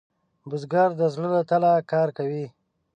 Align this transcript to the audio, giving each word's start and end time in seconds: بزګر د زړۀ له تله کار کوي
بزګر 0.49 0.89
د 0.99 1.01
زړۀ 1.13 1.27
له 1.33 1.41
تله 1.49 1.71
کار 1.91 2.07
کوي 2.17 2.45